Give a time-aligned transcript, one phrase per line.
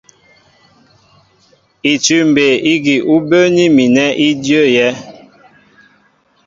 [1.91, 4.91] Itʉ̂m mbey ígi ú bə́ə́ní mi nɛ í ndyə́yɛ́.